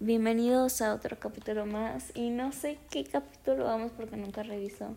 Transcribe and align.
bienvenidos 0.00 0.82
a 0.82 0.94
otro 0.94 1.18
capítulo 1.18 1.66
más 1.66 2.12
y 2.14 2.30
no 2.30 2.52
sé 2.52 2.78
qué 2.90 3.04
capítulo 3.04 3.64
vamos 3.64 3.92
porque 3.96 4.16
nunca 4.16 4.42
reviso. 4.42 4.94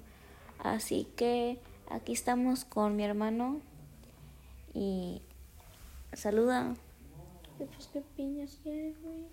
Así 0.59 1.07
que 1.15 1.59
aquí 1.89 2.13
estamos 2.13 2.65
con 2.65 2.95
mi 2.95 3.03
hermano 3.03 3.61
y 4.73 5.21
saluda. 6.13 6.75
Pues 7.57 7.87
qué 7.91 8.01
piñas 8.15 8.57
quieres, 8.63 9.01
güey. 9.01 9.25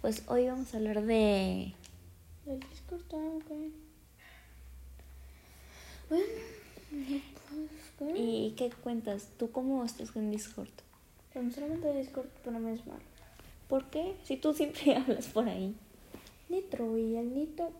Pues 0.00 0.24
hoy 0.28 0.48
vamos 0.48 0.72
a 0.74 0.76
hablar 0.76 1.02
de... 1.02 1.74
El 2.46 2.60
Discord, 2.60 3.02
ah, 3.12 3.36
ok. 3.36 3.50
Bueno, 6.08 6.24
y 6.90 7.22
pues, 7.48 7.70
¿qué? 7.98 8.18
¿Y 8.18 8.54
qué 8.56 8.70
cuentas? 8.70 9.28
¿Tú 9.38 9.50
cómo 9.50 9.84
estás 9.84 10.10
con 10.10 10.30
Discord? 10.30 10.68
Sinceramente 11.32 11.92
Discord 11.94 12.28
para 12.44 12.58
mí 12.58 12.72
es 12.72 12.86
malo. 12.86 13.11
¿Por 13.72 13.86
qué? 13.86 14.16
Si 14.22 14.36
tú 14.36 14.52
siempre 14.52 14.94
hablas 14.96 15.28
por 15.28 15.48
ahí. 15.48 15.74
Nitro, 16.50 16.98
y 16.98 17.16
el 17.16 17.32
Nitro... 17.32 17.72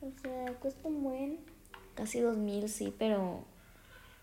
O 0.00 0.12
sea, 0.22 0.54
cuesta 0.60 0.86
un 0.86 1.02
buen... 1.02 1.40
Casi 1.96 2.20
dos 2.20 2.36
mil, 2.36 2.68
sí, 2.68 2.94
pero 2.96 3.40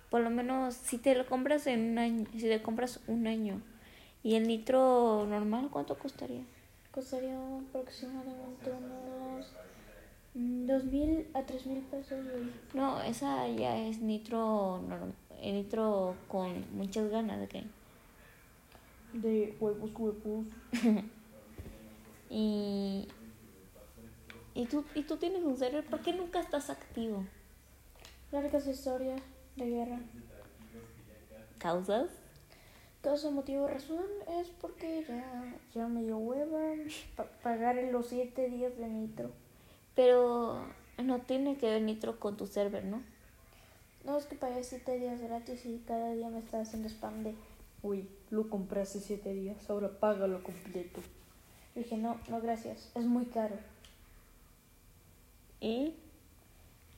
por 0.09 0.21
lo 0.21 0.29
menos 0.29 0.75
si 0.75 0.97
te 0.97 1.13
lo 1.13 1.25
compras 1.25 1.67
en 1.67 1.91
un 1.91 1.97
año, 1.97 2.25
si 2.31 2.47
te 2.47 2.61
compras 2.61 3.01
un 3.07 3.27
año 3.27 3.61
y 4.23 4.35
el 4.35 4.47
nitro 4.47 5.25
normal, 5.27 5.67
¿cuánto 5.69 5.99
costaría? 5.99 6.43
Costaría 6.91 7.37
aproximadamente 7.57 8.71
unos... 8.71 9.51
Dos 10.33 10.85
mil 10.85 11.27
a 11.33 11.43
tres 11.43 11.65
mil 11.65 11.79
pesos. 11.79 12.17
No, 12.73 13.01
esa 13.01 13.45
ya 13.49 13.77
es 13.77 13.99
nitro 13.99 14.81
eh, 15.41 15.51
nitro 15.51 16.15
con 16.29 16.65
muchas 16.77 17.09
ganas 17.09 17.41
de 17.41 17.47
que 17.49 17.80
De 19.21 19.55
huevos, 19.59 19.91
huevos. 19.97 20.45
y 22.29 23.07
y 24.53 24.65
tú 24.65 24.83
y 24.95 25.03
tú 25.03 25.17
tienes 25.17 25.43
un 25.43 25.57
server, 25.57 25.85
¿por 25.85 26.01
qué 26.01 26.13
nunca 26.13 26.39
estás 26.39 26.69
activo? 26.69 27.25
Largas 28.31 28.67
historias 28.67 29.21
de 29.55 29.69
guerra. 29.69 29.99
¿Causas? 31.57 32.09
Causa 33.01 33.31
motivo 33.31 33.67
razón 33.67 34.05
es 34.39 34.47
porque 34.61 35.03
ya, 35.07 35.55
ya 35.73 35.87
me 35.87 36.03
dio 36.03 36.17
hueva 36.17 36.73
pa- 37.15 37.25
pagar 37.43 37.75
los 37.91 38.07
siete 38.07 38.49
días 38.49 38.77
de 38.77 38.87
nitro. 38.87 39.31
Pero 39.95 40.63
no 41.03 41.19
tiene 41.21 41.57
que 41.57 41.69
ver 41.69 41.81
nitro 41.81 42.19
con 42.19 42.37
tu 42.37 42.45
server, 42.47 42.83
¿no? 42.85 43.01
No 44.05 44.17
es 44.17 44.25
que 44.25 44.35
pagué 44.35 44.63
siete 44.63 44.97
días 44.97 45.19
gratis 45.21 45.65
y 45.65 45.81
cada 45.87 46.13
día 46.13 46.29
me 46.29 46.39
está 46.39 46.61
haciendo 46.61 46.87
spam 46.89 47.23
de 47.23 47.35
Uy, 47.83 48.07
lo 48.29 48.49
compré 48.49 48.81
hace 48.81 48.99
siete 48.99 49.33
días, 49.33 49.69
ahora 49.69 49.89
págalo 49.99 50.43
completo. 50.43 51.01
Dije, 51.75 51.97
no, 51.97 52.19
no 52.29 52.41
gracias, 52.41 52.91
es 52.95 53.05
muy 53.05 53.25
caro. 53.25 53.55
Y 55.59 55.95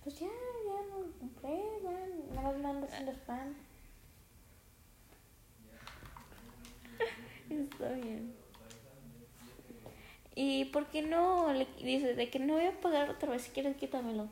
Pues 0.04 0.20
ya, 0.20 0.28
ya 0.28 0.89
no 0.89 1.00
lo 1.06 1.11
compré, 1.20 1.61
ya, 1.84 2.36
nada 2.36 2.52
más 2.52 2.58
me 2.61 2.70
anda 2.70 2.88
haciendo 2.88 3.11
spam. 3.14 3.54
Está 7.50 7.92
bien. 7.94 8.34
¿Y 10.36 10.66
por 10.66 10.88
qué 10.88 11.02
no 11.04 11.54
le 11.54 11.67
dices 11.84 12.17
de 12.17 12.30
que 12.30 12.39
no 12.39 12.56
voy 12.56 12.66
a 12.66 12.81
pagar 12.81 13.09
otra 13.09 13.30
vez? 13.31 13.44
Si 13.44 13.52
quieres, 13.52 13.78
quítamelo. 13.78 14.30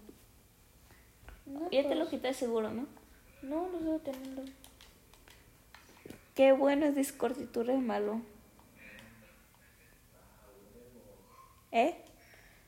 No, 1.46 1.70
Ya 1.70 1.84
te 1.84 1.96
lo 1.96 2.02
pues, 2.02 2.10
quité 2.10 2.34
seguro, 2.34 2.72
¿no? 2.72 2.88
No, 3.44 3.70
lo 3.70 3.80
sigo 3.80 4.00
teniendo. 4.00 4.44
Qué 6.36 6.52
bueno 6.54 6.86
es 6.86 6.96
Discord 6.96 7.40
y 7.40 7.46
tú 7.46 7.62
eres 7.62 7.82
malo. 7.82 8.22
¿Eh? 11.72 11.96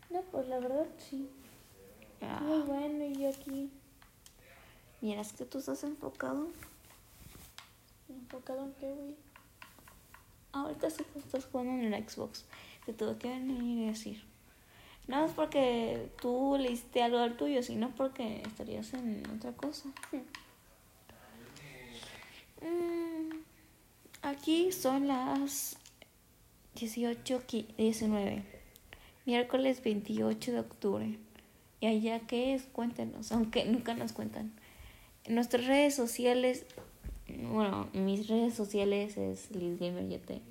No, 0.09 0.21
pues 0.31 0.47
la 0.47 0.59
verdad 0.59 0.87
sí. 0.97 1.29
Muy 2.21 2.29
Ah, 2.29 2.63
bueno, 2.65 3.03
y 3.05 3.15
yo 3.15 3.29
aquí 3.29 3.69
Miras 5.01 5.33
que 5.33 5.43
tú 5.45 5.57
estás 5.57 5.83
enfocado. 5.83 6.47
enfocado 8.07 8.63
en 8.63 8.73
qué, 8.75 8.89
güey. 8.93 9.15
Ahorita 10.53 10.89
sí 10.89 11.03
que 11.11 11.19
estás 11.19 11.45
jugando 11.45 11.73
en 11.73 11.93
el 11.93 12.09
Xbox. 12.09 12.45
Te 12.85 12.93
tuve 12.93 13.17
que 13.17 13.27
venir 13.27 13.61
y 13.61 13.87
decir. 13.87 14.23
No 15.07 15.25
es 15.25 15.31
porque 15.33 16.09
tú 16.21 16.55
le 16.57 16.71
hiciste 16.71 17.03
algo 17.03 17.17
al 17.17 17.35
tuyo, 17.35 17.61
sino 17.63 17.89
porque 17.95 18.41
estarías 18.43 18.93
en 18.93 19.29
otra 19.35 19.51
cosa. 19.51 19.89
Mm, 22.61 22.92
Aquí 24.23 24.71
son 24.71 25.07
las 25.07 25.75
18, 26.75 27.43
qui- 27.45 27.67
19. 27.77 28.43
Miércoles 29.25 29.83
28 29.83 30.51
de 30.53 30.59
octubre. 30.59 31.19
¿Y 31.81 31.87
allá 31.87 32.21
qué 32.21 32.53
es? 32.53 32.63
Cuéntenos, 32.63 33.31
aunque 33.33 33.65
nunca 33.65 33.93
nos 33.93 34.13
cuentan. 34.13 34.53
En 35.25 35.35
nuestras 35.35 35.65
redes 35.67 35.93
sociales, 35.95 36.65
bueno, 37.51 37.89
en 37.93 38.05
mis 38.05 38.27
redes 38.29 38.53
sociales 38.53 39.17
es 39.17 39.51
LizGamerYT. 39.51 40.41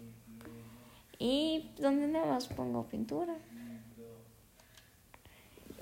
Y 1.19 1.71
donde 1.79 2.09
nada 2.09 2.27
más 2.27 2.49
pongo 2.49 2.85
pintura. 2.85 3.35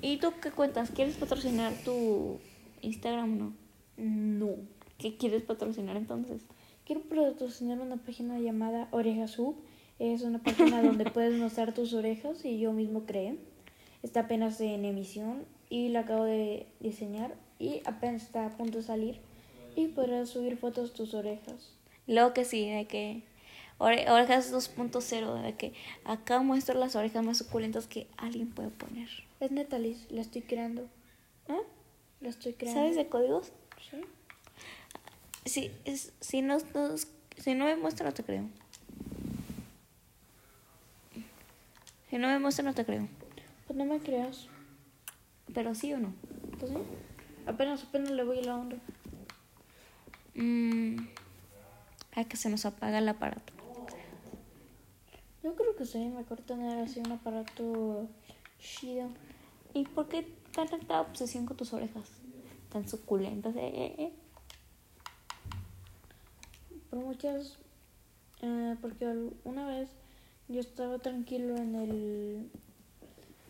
¿Y 0.00 0.18
tú 0.18 0.32
qué 0.40 0.50
cuentas? 0.52 0.90
¿Quieres 0.92 1.16
patrocinar 1.16 1.72
tu 1.84 2.38
Instagram 2.82 3.24
o 3.24 3.36
no? 3.36 3.52
No. 3.96 4.54
¿Qué 4.98 5.16
quieres 5.16 5.42
patrocinar 5.42 5.96
entonces? 5.96 6.42
Quiero 6.90 7.02
patrocinar 7.04 7.78
una 7.78 7.98
página 7.98 8.40
llamada 8.40 8.88
Orejas 8.90 9.38
Hub. 9.38 9.54
Es 10.00 10.22
una 10.22 10.40
página 10.42 10.82
donde 10.82 11.08
puedes 11.08 11.38
mostrar 11.38 11.72
tus 11.72 11.92
orejas 11.94 12.44
y 12.44 12.58
yo 12.58 12.72
mismo 12.72 13.04
creé. 13.06 13.36
Está 14.02 14.22
apenas 14.22 14.60
en 14.60 14.84
emisión 14.84 15.44
y 15.68 15.90
la 15.90 16.00
acabo 16.00 16.24
de 16.24 16.66
diseñar 16.80 17.36
y 17.60 17.80
apenas 17.84 18.24
está 18.24 18.44
a 18.44 18.56
punto 18.56 18.78
de 18.78 18.82
salir. 18.82 19.20
Y 19.76 19.86
podrás 19.86 20.30
subir 20.30 20.56
fotos 20.56 20.90
de 20.90 20.96
tus 20.96 21.14
orejas. 21.14 21.76
Luego 22.08 22.34
que 22.34 22.44
sí, 22.44 22.68
de 22.68 22.86
que 22.88 23.22
ore- 23.78 24.10
orejas 24.10 24.52
2.0, 24.52 25.42
de 25.42 25.54
que 25.54 25.72
acá 26.04 26.40
muestro 26.42 26.76
las 26.76 26.96
orejas 26.96 27.24
más 27.24 27.38
suculentas 27.38 27.86
que 27.86 28.08
alguien 28.16 28.50
puede 28.50 28.70
poner. 28.70 29.08
Es 29.38 29.52
neta, 29.52 29.78
Liz, 29.78 30.08
la 30.10 30.22
estoy 30.22 30.42
creando. 30.42 30.88
¿Ah? 31.48 31.60
La 32.20 32.30
estoy 32.30 32.54
creando. 32.54 32.80
¿Sabes 32.80 32.96
de 32.96 33.06
códigos? 33.06 33.52
Sí. 33.88 33.98
Sí, 35.44 35.70
es- 35.84 36.12
si, 36.20 36.42
no, 36.42 36.58
no- 36.74 36.96
si 37.36 37.54
no 37.54 37.64
me 37.64 37.76
muestra 37.76 38.06
no 38.06 38.12
te 38.14 38.22
creo. 38.24 38.44
Si 42.10 42.18
no 42.18 42.28
me 42.28 42.38
muestra 42.38 42.64
no 42.64 42.74
te 42.74 42.84
creo. 42.84 43.08
Pues 43.66 43.76
no 43.78 43.84
me 43.84 43.98
creas. 44.00 44.48
Pero 45.54 45.74
sí 45.74 45.92
o 45.92 45.98
no. 45.98 46.12
Pues 46.58 46.72
sí. 46.72 46.78
Apenas, 47.46 47.84
apenas 47.84 48.10
le 48.10 48.24
voy 48.24 48.38
a 48.38 48.42
la 48.42 48.56
onda. 48.56 48.76
Mm, 50.34 50.96
ay, 52.12 52.24
que 52.26 52.36
se 52.36 52.48
nos 52.48 52.64
apaga 52.66 52.98
el 52.98 53.08
aparato. 53.08 53.52
Yo 55.42 55.54
creo 55.56 55.74
que 55.74 55.86
sería 55.86 56.10
mejor 56.10 56.40
tener 56.42 56.78
así 56.80 57.00
un 57.00 57.12
aparato 57.12 58.08
chido. 58.58 59.08
¿Y 59.72 59.84
por 59.84 60.08
qué 60.08 60.22
tanta 60.52 61.00
obsesión 61.00 61.46
con 61.46 61.56
tus 61.56 61.72
orejas? 61.72 62.08
Tan 62.70 62.86
suculentas. 62.88 63.54
Eh, 63.56 63.60
eh, 63.72 63.94
eh. 63.98 64.12
Por 66.90 66.98
muchas. 67.00 67.56
eh, 68.42 68.76
porque 68.80 69.06
una 69.44 69.66
vez 69.68 69.88
yo 70.48 70.60
estaba 70.60 70.98
tranquilo 70.98 71.56
en 71.56 71.74
el. 71.74 72.50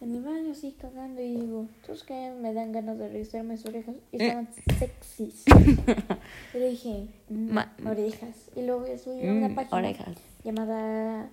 En 0.03 0.15
el 0.15 0.23
baño 0.23 0.53
así 0.53 0.75
cagando 0.81 1.21
y 1.21 1.35
digo, 1.37 1.69
¿sabes 1.85 2.05
qué? 2.05 2.33
Me 2.41 2.55
dan 2.55 2.73
ganas 2.73 2.97
de 2.99 3.09
revisar 3.11 3.45
mis 3.45 3.67
orejas 3.67 3.97
y 4.13 4.17
estaban 4.23 4.49
sexys. 4.79 5.45
y 6.55 6.59
le 6.59 6.71
dije, 6.71 7.07
mm, 7.29 7.59
orejas. 7.87 8.35
Y 8.57 8.63
luego 8.63 8.81
voy 8.81 8.93
a 8.93 8.99
subir 8.99 9.29
a 9.29 9.33
Mm, 9.35 9.37
una 9.45 9.55
página 9.55 9.77
orejas. 9.79 10.17
llamada 10.43 11.29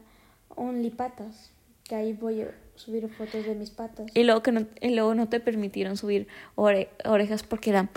OnlyPatas. 0.56 1.52
Que 1.86 1.96
ahí 1.96 2.12
voy 2.12 2.42
a 2.42 2.52
subir 2.76 3.08
fotos 3.08 3.46
de 3.46 3.56
mis 3.56 3.70
patas. 3.70 4.08
Y 4.14 4.24
luego, 4.26 4.44
que 4.44 4.52
no, 4.52 4.66
y 4.81 4.90
luego 4.94 5.16
no 5.16 5.30
te 5.30 5.40
permitieron 5.40 5.96
subir 5.96 6.28
ore- 6.58 6.90
orejas 7.06 7.44
porque 7.44 7.70
eran 7.70 7.90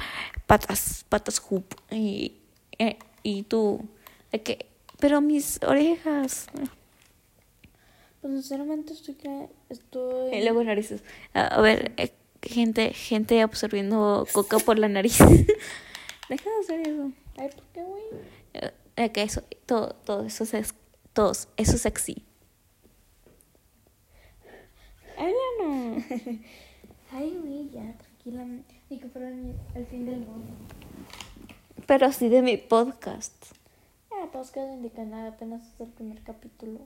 patas, 0.46 1.04
patas 1.08 1.40
hoop. 1.40 1.64
Y, 1.90 2.36
eh, 2.78 2.96
y 3.24 3.42
tú, 3.42 3.80
de 4.32 4.42
que, 4.42 4.66
pero 4.98 5.20
mis 5.20 5.60
orejas. 5.66 6.46
Pues 8.20 8.32
sinceramente 8.34 8.92
estoy. 8.92 9.14
cre- 9.14 9.48
estoy... 9.68 10.34
Y 10.34 10.42
luego 10.42 10.62
narices. 10.62 11.02
A, 11.32 11.60
ver, 11.60 11.92
eh, 11.96 12.12
gente, 12.42 12.92
gente 12.92 13.40
absorbiendo 13.40 14.26
coca 14.32 14.58
por 14.58 14.78
la 14.78 14.88
nariz. 14.88 15.18
Deja 16.28 16.50
de 16.50 16.60
hacer 16.60 16.80
eso. 16.86 17.12
Ay, 17.38 17.48
¿por 17.48 17.64
qué, 17.72 17.82
güey? 17.82 18.02
Eh, 18.54 18.70
eh, 18.96 19.10
que 19.12 19.22
eso, 19.22 19.42
todo, 19.66 19.94
todo 20.04 20.24
eso 20.26 20.44
es, 20.56 20.74
todos, 21.14 21.48
eso 21.56 21.76
es 21.76 21.82
sexy. 21.82 22.24
Háblanos. 25.16 26.04
Ay, 27.12 27.36
güey, 27.40 27.70
ya, 27.70 27.94
tranquila. 27.98 28.44
Ni 28.88 28.98
que 28.98 29.08
fuera 29.08 29.28
el, 29.28 29.54
el 29.74 29.86
fin 29.86 30.06
del 30.06 30.18
mundo. 30.20 30.52
Pero 31.86 32.12
sí 32.12 32.28
de 32.28 32.42
mi 32.42 32.56
podcast. 32.56 33.34
Ah, 34.22 34.28
pues 34.32 34.50
queden 34.50 34.82
de 34.82 34.88
apenas 35.28 35.62
es 35.74 35.80
el 35.80 35.88
primer 35.88 36.22
capítulo. 36.22 36.80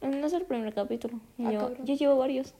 No 0.00 0.26
es 0.26 0.32
el 0.32 0.44
primer 0.44 0.74
capítulo. 0.74 1.20
Ah, 1.38 1.70
ya 1.84 1.94
llevo 1.94 2.16
varios. 2.16 2.54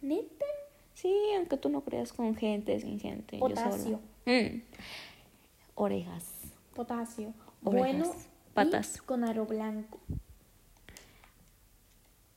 ¿Neta? 0.00 0.46
Sí, 0.94 1.12
aunque 1.36 1.56
tú 1.58 1.68
no 1.68 1.82
creas 1.82 2.12
con 2.12 2.34
gente, 2.34 2.78
sin 2.80 2.98
gente. 2.98 3.38
Potasio. 3.38 4.00
Yo. 4.26 4.32
Mm. 4.32 4.62
Orejas. 5.74 6.24
Potasio. 6.74 7.34
Orejas, 7.62 7.98
Bueno. 7.98 8.14
patas. 8.54 8.96
y 8.96 9.00
con 9.00 9.24
aro 9.24 9.44
blanco. 9.44 9.98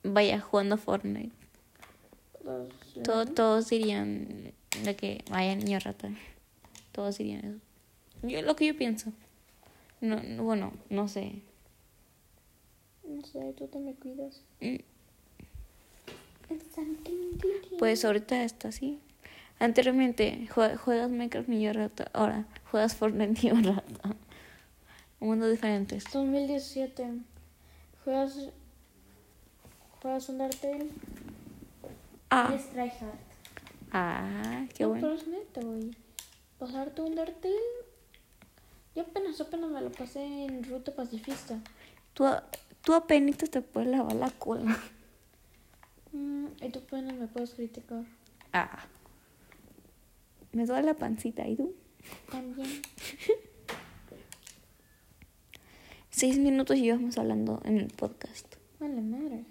Vaya 0.04 0.40
jugando 0.40 0.78
Fortnite. 0.78 1.32
Potasio. 2.34 3.04
To- 3.04 3.26
todos 3.26 3.70
dirían 3.70 4.52
de 4.84 4.96
que 4.96 5.24
vaya 5.32 5.56
niño 5.56 5.80
rata. 5.80 6.10
Todos 6.92 7.18
dirían 7.20 7.46
eso. 7.46 8.28
Yo, 8.28 8.42
lo 8.42 8.56
que 8.56 8.66
yo 8.68 8.76
pienso. 8.76 9.12
No, 10.02 10.22
no, 10.22 10.44
bueno, 10.44 10.74
no 10.90 11.08
sé. 11.08 11.42
No 13.08 13.24
sé, 13.26 13.54
tú 13.58 13.68
te 13.68 13.80
me 13.80 13.94
cuidas. 13.96 14.42
Mm. 14.60 14.78
Pues 17.80 18.04
ahorita 18.06 18.44
está 18.44 18.70
así. 18.70 19.00
Anteriormente 19.60 20.48
jue- 20.54 20.76
juegas 20.78 21.10
Minecraft 21.12 21.48
niño 21.50 21.74
rata. 21.74 22.10
Ahora 22.14 22.46
juegas 22.70 22.96
Fortnite 22.96 23.42
niño 23.42 23.62
rata. 23.76 24.16
Mundos 25.20 25.52
diferentes. 25.52 26.04
2017. 26.12 27.08
¿Juegas. 28.04 28.50
¿Juegas 30.02 30.30
Undertale? 30.30 30.88
Ah, 32.32 32.50
Eres 32.52 32.70
tryhard. 32.72 33.20
ah, 33.92 34.66
qué 34.74 34.84
no, 34.84 34.90
bueno. 34.90 35.02
pero 35.08 35.14
es 35.22 35.28
neta, 35.28 35.62
güey. 35.62 35.92
Pasar 36.58 36.90
tu 36.92 37.06
Undertale. 37.06 37.56
Yo 38.96 39.04
apenas, 39.04 39.40
apenas 39.40 39.72
me 39.72 39.82
lo 39.82 39.92
pasé 39.92 40.24
en 40.24 40.64
ruta 40.64 40.94
pacifista. 40.94 41.60
Tú, 42.14 42.26
tú 42.82 42.94
apenas 42.94 43.38
te 43.38 43.62
puedes 43.62 43.90
lavar 43.90 44.16
la 44.16 44.30
cola. 44.30 44.78
Mm, 46.14 46.48
y 46.62 46.68
tú 46.68 46.80
apenas 46.80 47.14
me 47.14 47.26
puedes 47.28 47.52
criticar. 47.52 48.04
Ah. 48.52 48.86
Me 50.52 50.66
duele 50.66 50.88
la 50.88 50.94
pancita, 50.94 51.48
¿y 51.48 51.56
tú? 51.56 51.74
También. 52.30 52.68
Seis 56.10 56.38
minutos 56.38 56.76
y 56.76 56.82
llevamos 56.82 57.18
hablando 57.18 57.62
en 57.64 57.78
el 57.78 57.88
podcast. 57.88 58.56
Vale, 58.82 59.02
madre. 59.02 59.46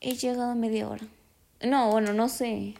He 0.00 0.14
llegado 0.14 0.52
a 0.52 0.54
media 0.54 0.88
hora. 0.88 1.04
No, 1.60 1.90
bueno, 1.90 2.12
no 2.12 2.28
sé. 2.28 2.74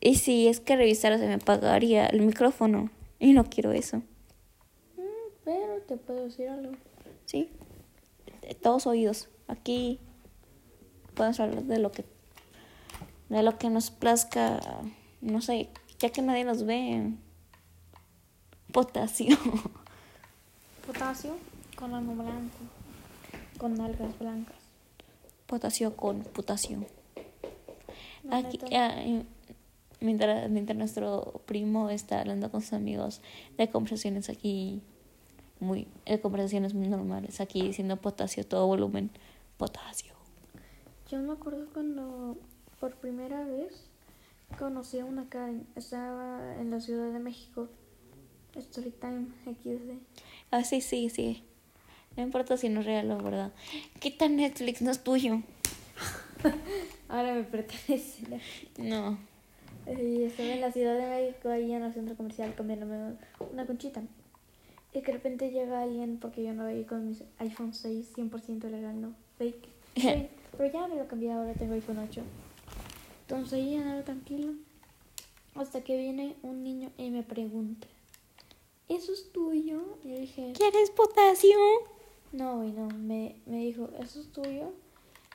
Y 0.00 0.14
si 0.14 0.48
es 0.48 0.60
que 0.60 0.76
revisara 0.76 1.18
se 1.18 1.26
me 1.26 1.34
apagaría 1.34 2.06
el 2.06 2.22
micrófono. 2.22 2.90
Y 3.22 3.34
no 3.34 3.44
quiero 3.44 3.70
eso. 3.70 3.98
Mm, 4.96 5.30
pero 5.44 5.80
te 5.82 5.96
puedo 5.96 6.24
decir 6.24 6.48
algo. 6.48 6.72
¿Sí? 7.24 7.52
De 8.40 8.52
todos 8.56 8.88
oídos. 8.88 9.28
Aquí 9.46 10.00
podemos 11.14 11.38
hablar 11.38 11.62
de 11.62 11.78
lo 11.78 11.92
que 11.92 12.04
de 13.28 13.44
lo 13.44 13.58
que 13.58 13.70
nos 13.70 13.92
plazca. 13.92 14.58
No 15.20 15.40
sé, 15.40 15.68
ya 16.00 16.10
que 16.10 16.20
nadie 16.20 16.42
nos 16.42 16.64
ve. 16.64 17.12
Potasio. 18.72 19.38
Potasio 20.88 21.36
con 21.76 21.94
ano 21.94 22.14
blanco. 22.14 22.58
Con 23.56 23.80
algas 23.80 24.18
blancas. 24.18 24.56
Potasio 25.46 25.94
con 25.94 26.24
potasio. 26.24 26.84
Aquí, 28.32 28.58
mientras, 30.02 30.50
mientras 30.50 30.76
nuestro 30.76 31.42
primo 31.46 31.90
está 31.90 32.20
hablando 32.20 32.50
con 32.50 32.60
sus 32.60 32.72
amigos 32.72 33.20
de 33.56 33.68
conversaciones 33.70 34.28
aquí, 34.28 34.82
muy, 35.60 35.86
de 36.06 36.20
conversaciones 36.20 36.74
muy 36.74 36.88
normales, 36.88 37.40
aquí 37.40 37.62
diciendo 37.62 37.96
potasio, 37.96 38.44
todo 38.44 38.66
volumen, 38.66 39.10
potasio. 39.56 40.12
Yo 41.10 41.18
me 41.18 41.32
acuerdo 41.32 41.66
cuando 41.72 42.36
por 42.80 42.96
primera 42.96 43.44
vez 43.44 43.84
conocí 44.58 44.98
a 44.98 45.04
una 45.04 45.28
Karen. 45.28 45.66
Estaba 45.76 46.56
en 46.58 46.70
la 46.70 46.80
Ciudad 46.80 47.12
de 47.12 47.18
México. 47.18 47.68
Storytime 48.58 49.26
XD. 49.44 49.98
Ah, 50.50 50.64
sí, 50.64 50.80
sí, 50.80 51.08
sí. 51.08 51.44
No 52.16 52.22
importa 52.22 52.56
si 52.56 52.68
no 52.68 52.80
es 52.80 52.86
real 52.86 53.10
o 53.10 53.18
verdad. 53.18 53.52
Quita 53.98 54.28
Netflix, 54.28 54.82
no 54.82 54.90
es 54.90 55.02
tuyo. 55.02 55.42
Ahora 57.08 57.34
me 57.34 57.44
pertenece. 57.44 58.40
No. 58.78 59.18
Y 60.00 60.24
estaba 60.24 60.48
en 60.50 60.60
la 60.60 60.72
Ciudad 60.72 60.96
de 60.96 61.08
México, 61.08 61.48
ahí 61.48 61.72
en 61.72 61.82
el 61.82 61.92
centro 61.92 62.16
comercial, 62.16 62.54
comiéndome 62.54 63.16
una 63.52 63.66
conchita. 63.66 64.02
Y 64.94 65.00
que 65.00 65.06
de 65.06 65.12
repente 65.12 65.50
llega 65.50 65.82
alguien, 65.82 66.18
porque 66.18 66.42
yo 66.44 66.52
no 66.52 66.64
veía 66.64 66.86
con 66.86 67.08
mis 67.08 67.22
iPhone 67.38 67.72
6, 67.72 68.12
100% 68.16 68.70
legal, 68.70 69.00
no, 69.00 69.14
fake. 69.38 69.68
Sí, 69.94 70.28
pero 70.56 70.72
ya 70.72 70.86
me 70.86 70.96
lo 70.96 71.06
cambié, 71.06 71.32
ahora 71.32 71.54
tengo 71.54 71.74
iPhone 71.74 71.98
8. 71.98 72.22
Entonces 73.22 73.52
ahí 73.54 73.76
andaba 73.76 74.02
tranquilo. 74.02 74.54
Hasta 75.54 75.82
que 75.82 75.96
viene 75.96 76.36
un 76.42 76.62
niño 76.62 76.90
y 76.96 77.10
me 77.10 77.22
pregunta, 77.22 77.86
¿eso 78.88 79.12
es 79.12 79.32
tuyo? 79.32 79.98
Y 80.04 80.10
yo 80.10 80.18
dije, 80.18 80.52
¿Quieres 80.56 80.90
potasio? 80.90 81.56
no, 82.32 82.64
y 82.64 82.72
no, 82.72 82.88
me, 82.88 83.36
me 83.46 83.58
dijo, 83.58 83.90
¿eso 84.00 84.20
es 84.20 84.28
tuyo? 84.32 84.72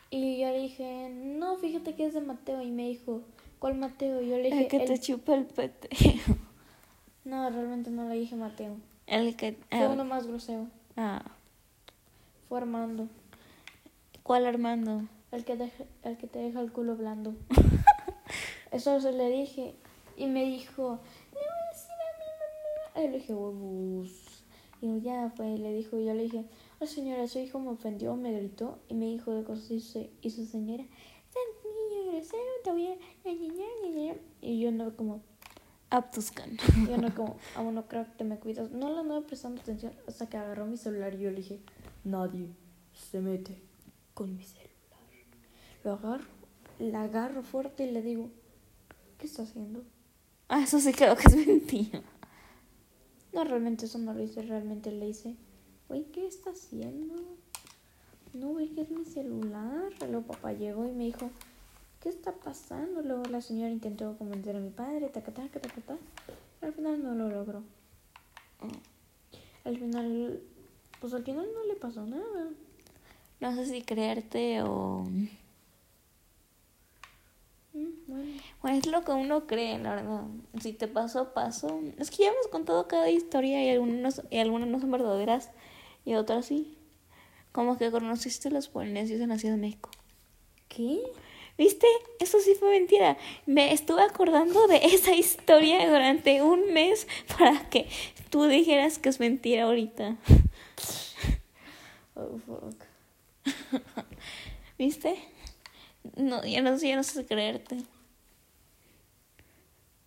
Y 0.10 0.40
yo 0.40 0.48
le 0.48 0.60
dije, 0.60 1.10
no, 1.10 1.58
fíjate 1.58 1.96
que 1.96 2.06
es 2.06 2.14
de 2.14 2.22
Mateo. 2.22 2.62
Y 2.62 2.72
me 2.72 2.88
dijo, 2.88 3.22
¿cuál 3.60 3.76
Mateo? 3.76 4.22
Y 4.22 4.30
yo 4.30 4.38
le 4.38 4.44
dije, 4.44 4.62
El 4.64 4.68
que 4.68 4.80
te 4.80 4.94
"El- 4.94 5.00
chupa 5.02 5.34
el 5.36 5.46
pete. 5.46 5.90
No, 7.26 7.50
realmente 7.50 7.90
no 7.90 8.08
le 8.08 8.16
dije 8.16 8.38
Mateo. 8.38 8.78
El 9.06 9.36
que... 9.36 9.58
Fue 9.70 9.88
uno 9.90 10.06
más 10.06 10.28
grosero. 10.28 10.68
ah. 10.96 11.22
Fue 12.48 12.58
Armando. 12.60 13.10
¿Cuál 14.24 14.46
Armando? 14.46 15.02
El 15.34 15.44
que, 15.44 15.58
deja- 15.58 15.84
el 16.04 16.16
que 16.18 16.28
te 16.28 16.40
deja 16.40 16.62
el 16.62 16.72
culo 16.72 16.96
blando. 16.96 17.36
Eso 18.72 19.00
se 19.02 19.12
le 19.12 19.30
dije. 19.30 19.76
Y 20.16 20.28
me 20.28 20.44
dijo, 20.46 21.00
le 21.34 21.40
voy 21.40 21.50
a 21.66 21.74
decir 21.74 21.92
a 21.92 22.18
mi 22.18 23.02
mamá. 23.02 23.08
Y 23.08 23.12
le 23.12 23.18
dije, 23.18 23.34
huevos. 23.34 24.44
Y 24.82 25.02
ya 25.02 25.30
fue. 25.36 25.50
Y 25.50 25.58
le 25.58 25.74
dijo, 25.74 26.00
yo 26.00 26.14
le 26.14 26.24
dije, 26.24 26.46
oh 26.80 26.86
señora, 26.86 27.28
su 27.28 27.40
hijo 27.40 27.60
me 27.60 27.70
ofendió, 27.72 28.16
me 28.16 28.32
gritó. 28.32 28.80
Y 28.88 28.94
me 28.94 29.08
dijo 29.08 29.34
de 29.34 29.44
cosas. 29.44 29.70
Y 29.72 29.82
su, 29.82 30.08
y 30.22 30.30
su 30.30 30.46
señora, 30.46 30.86
"Estás 32.18 32.34
niño 32.40 32.46
grosero, 32.46 32.64
te 32.64 32.72
voy 32.72 32.88
a... 32.88 32.96
ña, 32.96 33.34
ña, 33.34 33.54
ña, 33.54 33.90
ña, 33.90 34.14
ña". 34.14 34.16
Y 34.42 34.60
yo 34.60 34.72
no 34.72 34.96
como, 34.96 35.22
Aptuscan. 35.90 36.58
yo 36.88 36.98
no 36.98 37.14
como, 37.14 37.38
aún 37.56 37.76
no 37.76 37.88
creo 37.88 38.06
que 38.06 38.12
te 38.12 38.24
me 38.24 38.38
cuidas. 38.38 38.72
No 38.72 38.92
le 38.92 39.00
andaba 39.00 39.22
prestando 39.26 39.62
atención 39.62 39.94
hasta 40.08 40.28
que 40.28 40.38
agarró 40.38 40.66
mi 40.66 40.78
celular 40.78 41.14
y 41.14 41.20
yo 41.20 41.30
le 41.30 41.38
dije, 41.38 41.60
nadie 42.04 42.50
se 42.94 43.22
mete 43.22 43.62
con 44.14 44.36
mi 44.36 44.44
celular. 44.44 44.68
Lo 45.84 45.94
agarro, 45.94 46.28
la 46.80 47.04
agarro 47.04 47.44
fuerte 47.44 47.86
y 47.86 47.92
le 47.92 48.02
digo, 48.02 48.30
¿qué 49.18 49.28
está 49.28 49.44
haciendo? 49.44 49.84
Ah, 50.50 50.62
eso 50.64 50.80
sí 50.80 50.92
creo 50.92 51.16
que 51.16 51.28
es 51.28 51.48
mentira. 51.48 52.02
No, 53.34 53.44
realmente 53.44 53.86
eso 53.86 53.98
no 54.00 54.14
lo 54.14 54.22
hice, 54.24 54.42
realmente 54.42 54.92
le 54.92 55.08
hice, 55.08 55.36
güey, 55.88 56.06
¿qué 56.06 56.26
está 56.26 56.50
haciendo? 56.52 57.16
No, 58.34 58.50
güey, 58.50 58.70
que 58.70 58.82
es 58.82 58.90
mi 58.90 59.06
celular. 59.06 59.94
Luego 60.02 60.24
papá 60.28 60.54
llegó 60.54 60.86
y 60.88 60.92
me 60.92 61.06
dijo, 61.06 61.30
¿qué 62.00 62.10
está 62.10 62.32
pasando? 62.34 63.02
Luego 63.02 63.24
la 63.26 63.42
señora 63.42 63.72
intentó 63.72 64.18
convencer 64.18 64.56
a 64.56 64.60
mi 64.60 64.70
padre, 64.70 65.10
taca, 65.10 65.32
taca, 65.32 65.60
taca, 65.60 65.82
taca. 65.82 65.98
Al 66.62 66.74
final 66.74 67.04
no 67.04 67.14
lo 67.14 67.30
logró. 67.30 67.64
Al 69.64 69.78
final, 69.78 70.42
pues 71.00 71.14
al 71.14 71.24
final 71.24 71.48
no 71.54 71.66
le 71.66 71.76
pasó 71.76 72.06
nada. 72.06 72.50
No 73.40 73.56
sé 73.56 73.66
si 73.66 73.82
creerte 73.82 74.64
o... 74.64 75.04
Mm, 77.74 77.90
bueno, 78.08 78.42
Bueno, 78.62 78.78
es 78.78 78.88
lo 78.88 79.04
que 79.04 79.12
uno 79.12 79.46
cree, 79.46 79.78
la 79.78 79.96
verdad. 79.96 80.24
Si 80.60 80.74
te 80.74 80.88
pasó, 80.88 81.34
pasó. 81.34 81.80
Es 81.98 82.10
que 82.10 82.24
ya 82.24 82.30
hemos 82.30 82.48
contado 82.48 82.88
cada 82.88 83.10
historia 83.10 83.64
y 83.64 83.70
algunas, 83.70 84.24
y 84.32 84.38
algunas 84.40 84.68
no 84.68 84.80
son 84.80 84.92
verdaderas 84.92 85.52
y 86.06 86.16
otras 86.16 86.48
sí. 86.48 86.78
Como 87.52 87.78
que 87.78 87.92
conociste 87.92 88.48
a 88.48 88.52
los 88.52 88.68
polinesios 88.68 89.22
en 89.22 89.30
la 89.30 89.38
Ciudad 89.38 89.56
de 89.56 89.62
México. 89.62 89.90
¿qué? 90.68 91.02
¿Viste? 91.58 91.88
Eso 92.20 92.40
sí 92.40 92.54
fue 92.56 92.70
mentira. 92.70 93.18
Me 93.46 93.74
estuve 93.74 94.04
acordando 94.04 94.68
de 94.68 94.78
esa 94.84 95.14
historia 95.14 95.90
durante 95.90 96.42
un 96.42 96.74
mes 96.74 97.08
para 97.38 97.70
que 97.70 97.88
tú 98.30 98.46
dijeras 98.46 99.00
que 99.00 99.10
es 99.10 99.20
mentira 99.20 99.64
ahorita. 99.64 100.16
Oh, 102.20 102.40
fuck. 102.48 102.84
¿Viste? 104.80 105.20
No, 106.16 106.44
ya 106.44 106.64
no, 106.64 106.76
ya 106.76 106.96
no 106.96 107.04
sé 107.04 107.28
creerte. 107.28 107.78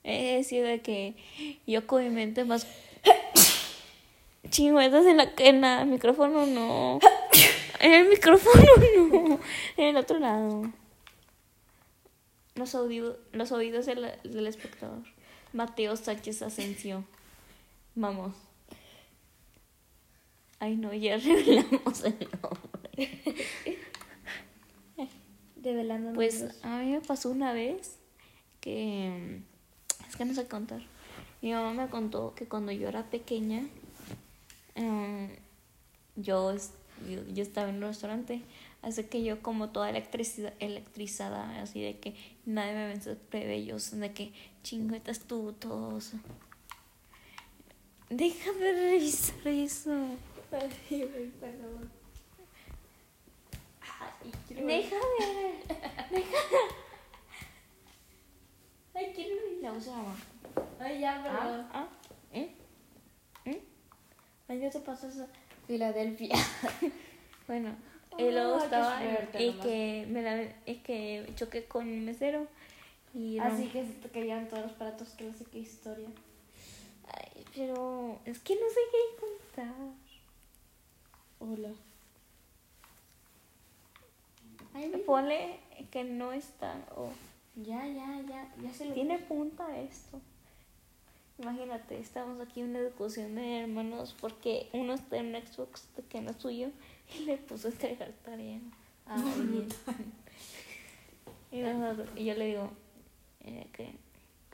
He 0.03 0.39
decidido 0.39 0.67
de 0.67 0.81
que 0.81 1.15
yo 1.69 1.87
con 1.87 2.03
mi 2.03 2.11
mente 2.11 2.45
más 2.45 2.67
chingüetas 4.51 5.07
en 5.07 5.19
la 5.19 5.33
en 5.39 5.65
el 5.65 5.87
micrófono 5.87 6.47
no. 6.47 6.99
En 7.79 7.95
el 7.95 8.09
micrófono 8.09 8.63
no. 9.09 9.41
En 9.77 9.87
el 9.87 9.97
otro 9.97 10.19
lado. 10.19 10.71
Los, 12.55 12.75
audio- 12.75 13.19
los 13.33 13.53
oídos 13.53 13.87
del, 13.87 14.11
del 14.25 14.47
espectador. 14.47 15.03
Mateo 15.53 15.97
Sánchez 15.97 16.43
Asensio. 16.43 17.05
Vamos. 17.95 18.35
Ay 20.59 20.77
no, 20.77 20.93
ya 20.93 21.17
revelamos 21.19 22.05
el 22.05 22.29
nombre. 22.43 23.11
Develando 25.57 26.13
Pues 26.15 26.45
a 26.63 26.79
mí 26.79 26.93
me 26.93 27.01
pasó 27.01 27.31
una 27.31 27.53
vez 27.53 27.97
que 28.61 29.41
es 30.09 30.17
que 30.17 30.25
no 30.25 30.35
sé 30.35 30.47
contar. 30.47 30.81
Mi 31.43 31.53
mamá 31.53 31.73
me 31.85 31.91
contó 31.91 32.35
que 32.35 32.47
cuando 32.47 32.73
yo 32.73 32.89
era 32.89 33.05
pequeña, 33.11 33.63
em, 34.75 35.31
yo, 36.17 36.55
yo, 36.55 37.27
yo 37.35 37.43
estaba 37.43 37.69
en 37.71 37.77
un 37.77 37.83
restaurante, 37.83 38.43
así 38.83 39.05
que 39.05 39.23
yo 39.23 39.43
como 39.43 39.71
toda 39.71 39.91
electricidad, 39.91 40.55
electrizada, 40.59 41.61
así 41.61 41.81
de 41.81 41.99
que 41.99 42.15
nadie 42.47 42.75
me 42.75 42.87
vence 42.87 43.15
plebeyos, 43.17 43.91
de 43.99 44.13
que 44.13 44.33
chingüetas 44.63 45.21
tú, 45.21 45.55
todos. 45.59 46.13
Deja 48.09 48.53
de 48.53 48.73
revisar 48.73 49.47
eso. 49.47 49.93
Ay, 50.53 51.33
perdón. 51.39 51.91
Ay, 53.81 54.33
quiero 54.49 54.67
Deja 54.67 54.97
de. 54.97 56.25
Ay, 58.95 59.13
quiero 59.15 59.37
La 59.63 59.73
usa 59.73 59.97
mamá. 59.97 60.17
Ay, 60.81 61.01
ya, 61.01 61.23
perdón. 61.23 61.69
Ah, 61.73 61.89
ah, 61.89 61.89
¿eh? 62.33 62.55
¿eh? 63.45 63.63
Ay, 64.49 64.59
no 64.59 64.71
te 64.71 64.81
pasas 64.81 65.21
a 65.21 65.29
Filadelfia. 65.67 66.35
Bueno, 67.47 67.75
Y 68.19 68.31
luego 68.31 68.59
qué 68.59 68.65
estaba 68.65 68.99
suerte 68.99 69.43
y 69.43 69.51
nomás. 69.51 69.67
que 69.67 70.07
me 70.11 70.23
la 70.23 70.43
y 70.67 70.75
que 70.77 71.33
choqué 71.37 71.65
con 71.65 71.89
un 71.89 72.05
mesero 72.05 72.47
y 73.15 73.37
no- 73.37 73.45
Así 73.45 73.67
que 73.69 73.85
se 73.87 73.93
te 73.95 74.09
caían 74.09 74.49
todos 74.49 74.65
los 74.65 74.73
platos, 74.73 75.09
que 75.11 75.25
no 75.25 75.35
sé 75.37 75.45
qué 75.47 75.59
historia. 75.61 76.09
Ay, 77.07 77.45
pero 77.55 78.19
es 78.25 78.39
que 78.41 78.55
no 78.55 78.69
sé 78.69 78.81
qué 78.91 79.21
contar. 79.21 79.75
Hola. 81.41 81.71
Ay. 84.75 85.03
Ponle 85.07 85.59
que 85.91 86.05
no 86.05 86.33
está 86.33 86.77
o 86.97 87.11
Ya, 87.57 87.87
ya, 87.87 88.21
ya, 88.29 88.49
ya 88.63 88.73
se 88.73 88.85
lo 88.87 88.95
tiene 88.95 89.19
punta 89.19 89.79
esto. 89.81 90.21
Imagínate, 91.39 91.99
estamos 91.99 92.41
aquí 92.41 92.61
en 92.61 92.71
una 92.71 92.81
discusión 92.81 93.35
de 93.35 93.61
hermanos 93.63 94.15
porque 94.21 94.69
uno 94.73 94.93
está 94.93 95.17
en 95.17 95.35
un 95.35 95.43
Xbox 95.43 95.89
que 96.09 96.21
no 96.21 96.31
es 96.31 96.37
suyo 96.37 96.69
y 97.17 97.21
le 97.25 97.37
puso 97.39 97.69
a 97.69 97.71
entregar 97.71 98.13
tarea 98.25 98.61
a 99.07 99.15
alguien. 99.15 99.69
y, 101.53 101.61
nosotros- 101.63 102.09
y 102.17 102.25
yo 102.27 102.35
le 102.35 102.47
digo 102.47 102.71
eh, 103.41 103.67
que 103.73 103.95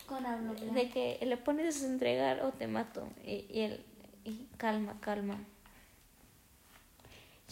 Con 0.06 0.24
hablo 0.26 0.54
de 0.54 0.88
que 0.90 1.18
le 1.26 1.36
pones 1.36 1.82
a 1.82 1.86
entregar 1.86 2.42
o 2.44 2.52
te 2.52 2.66
mato. 2.66 3.08
Y, 3.24 3.46
y 3.50 3.60
él, 3.60 3.84
y 4.24 4.46
calma, 4.56 4.98
calma. 5.00 5.38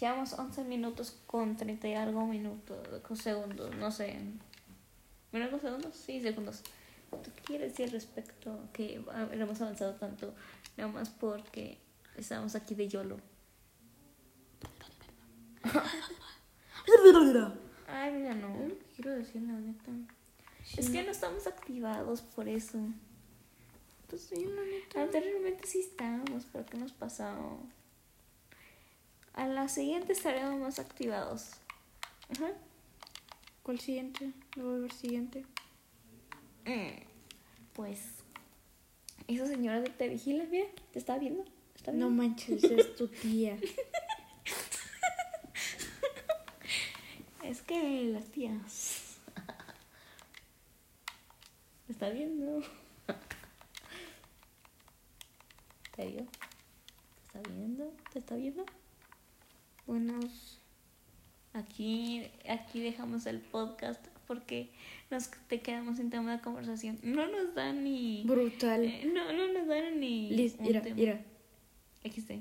Llevamos 0.01 0.33
11 0.33 0.65
minutos 0.65 1.17
con 1.27 1.57
30 1.57 1.89
y 1.89 1.95
algo 1.95 2.27
minutos, 2.27 2.87
con 3.03 3.17
segundos, 3.17 3.75
no 3.77 3.91
sé. 3.93 4.17
¿Menos 5.33 5.51
con 5.51 5.61
segundos? 5.61 5.95
Sí, 5.95 6.21
segundos. 6.21 6.63
¿Tú 7.11 7.31
qué 7.37 7.43
quieres 7.43 7.77
decir 7.77 7.93
respecto 7.93 8.59
que 8.73 9.01
hemos 9.33 9.61
avanzado 9.61 9.95
tanto? 9.95 10.35
Nada 10.77 10.91
más 10.91 11.11
porque 11.11 11.79
estamos 12.17 12.57
aquí 12.57 12.75
de 12.75 12.89
YOLO. 12.89 13.19
Ay, 17.87 18.13
mira, 18.13 18.35
no. 18.35 18.57
Quiero 18.95 19.13
decir 19.13 19.43
la 19.43 19.53
neta. 19.55 19.91
Es 20.77 20.91
que 20.91 21.03
no 21.03 21.11
estamos 21.11 21.47
activados 21.47 22.23
por 22.23 22.49
eso. 22.49 22.79
Pues 24.09 24.23
sí, 24.23 24.45
la 24.45 24.63
neta. 24.63 25.03
Anteriormente 25.03 25.67
sí 25.67 25.81
estábamos, 25.81 26.47
pero 26.53 26.65
¿qué 26.67 26.77
nos 26.79 26.93
pasó? 26.93 27.59
A 29.35 29.47
la 29.49 29.69
siguiente 29.69 30.13
estaremos 30.13 30.59
más 30.61 30.79
activados. 30.79 31.51
Ajá. 32.31 32.53
¿Cuál 33.63 33.81
siguiente? 33.81 34.33
No 34.57 34.65
voy 34.65 34.77
a 34.77 34.79
ver 34.81 34.93
siguiente. 34.93 35.45
Mm, 36.67 37.03
Pues, 37.73 38.01
esa 39.27 39.47
señora 39.47 39.83
te 39.85 40.09
vigila, 40.09 40.45
mira, 40.51 40.67
te 40.93 40.99
está 40.99 41.19
viendo. 41.19 41.45
¿Está 41.75 41.93
No 41.93 42.07
viendo? 42.09 42.23
manches, 42.23 42.63
es 42.65 42.95
tu 42.97 43.09
tía. 43.09 43.59
Es 47.45 47.61
que 47.61 48.05
las 48.05 48.25
tías. 48.31 49.19
¿Te 51.87 51.93
está 51.93 52.09
viendo? 52.09 52.63
¿Te 55.95 56.07
vio? 56.07 56.27
¿Te 57.33 57.39
está 57.39 57.51
viendo? 57.51 57.93
¿Te 58.13 58.19
está 58.19 58.35
viendo? 58.37 58.65
Buenos. 59.87 60.59
Aquí, 61.53 62.27
aquí 62.49 62.81
dejamos 62.81 63.27
el 63.27 63.41
podcast 63.41 64.05
porque 64.27 64.71
nos 65.11 65.31
te 65.47 65.61
quedamos 65.61 65.99
sin 65.99 66.09
tema 66.09 66.33
de 66.33 66.41
conversación. 66.43 66.99
No 67.03 67.27
nos 67.29 67.55
dan 67.55 67.85
ni. 67.85 68.23
Brutal. 68.25 68.85
eh, 68.85 69.05
no, 69.13 69.33
no 69.35 69.53
nos 69.53 69.67
dan 69.69 70.01
ni. 70.01 70.31
Liz, 70.31 70.57
un 70.59 70.67
mira, 70.67 70.81
tema. 70.81 70.97
mira. 70.97 71.21
XD. 72.05 72.41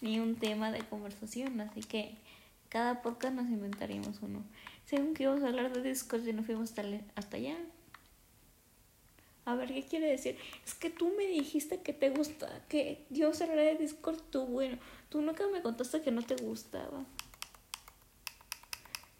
Ni 0.00 0.18
un 0.20 0.36
tema 0.36 0.72
de 0.72 0.80
conversación, 0.80 1.60
así 1.60 1.80
que 1.80 2.14
cada 2.68 3.02
podcast 3.02 3.34
nos 3.34 3.48
inventaríamos 3.48 4.20
uno. 4.22 4.44
Según 4.84 5.14
que 5.14 5.24
íbamos 5.24 5.42
a 5.42 5.48
hablar 5.48 5.72
de 5.72 5.82
Discord 5.82 6.26
y 6.26 6.32
nos 6.32 6.46
fuimos 6.46 6.72
hasta, 7.14 7.36
allá. 7.36 7.56
A 9.44 9.54
ver, 9.54 9.68
¿qué 9.72 9.82
quiere 9.82 10.08
decir? 10.08 10.36
Es 10.64 10.74
que 10.74 10.90
tú 10.90 11.12
me 11.16 11.26
dijiste 11.26 11.80
que 11.80 11.92
te 11.92 12.10
gusta, 12.10 12.48
que 12.68 13.06
yo 13.10 13.28
hablar 13.28 13.56
de 13.56 13.76
Discord, 13.76 14.20
tú, 14.30 14.44
bueno, 14.46 14.78
tú 15.08 15.22
nunca 15.22 15.46
me 15.48 15.62
contaste 15.62 16.02
que 16.02 16.10
no 16.10 16.22
te 16.22 16.36
gustaba. 16.36 17.04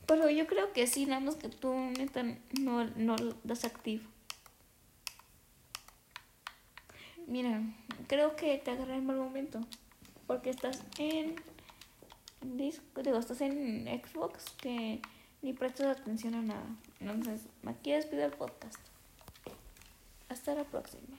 Pero 0.06 0.30
yo 0.30 0.46
creo 0.46 0.72
que 0.72 0.86
sí, 0.86 1.06
nada 1.06 1.20
más 1.20 1.36
que 1.36 1.48
tú 1.48 1.74
neta 1.74 2.24
no, 2.60 2.84
no 2.84 3.16
das 3.44 3.64
activo. 3.64 4.04
Mira, 7.26 7.62
creo 8.06 8.36
que 8.36 8.56
te 8.56 8.70
agarré 8.70 8.96
en 8.96 9.06
mal 9.06 9.16
momento. 9.16 9.60
Porque 10.26 10.48
estás 10.48 10.82
en 10.98 11.36
disco, 12.42 13.02
digo, 13.02 13.18
estás 13.18 13.40
en 13.40 13.86
Xbox 13.86 14.44
que 14.60 15.00
ni 15.42 15.52
prestas 15.52 15.98
atención 15.98 16.34
a 16.34 16.42
nada. 16.42 16.66
Entonces, 17.00 17.42
aquí 17.66 17.92
despido 17.92 18.24
el 18.24 18.32
podcast. 18.32 18.78
Hasta 20.28 20.54
la 20.54 20.64
próxima. 20.64 21.16